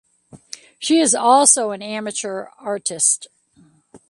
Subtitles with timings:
[0.79, 3.27] She is also an amateur artist.